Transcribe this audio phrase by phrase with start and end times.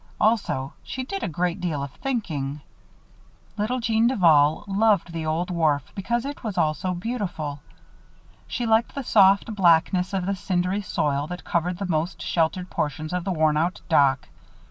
[0.19, 2.61] Also, she did a great deal of thinking.
[3.55, 7.59] Little Jeanne Duval loved the old wharf because it was all so beautiful.
[8.47, 13.13] She liked the soft blackness of the cindery soil that covered the most sheltered portions
[13.13, 14.27] of the worn out dock.